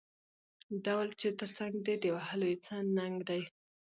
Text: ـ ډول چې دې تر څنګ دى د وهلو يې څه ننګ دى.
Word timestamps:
ـ 0.43 0.83
ډول 0.85 1.09
چې 1.19 1.27
دې 1.31 1.35
تر 1.39 1.49
څنګ 1.57 1.73
دى 1.85 1.95
د 2.03 2.05
وهلو 2.15 2.45
يې 2.51 2.57
څه 2.65 2.75
ننګ 2.97 3.17
دى. 3.29 3.41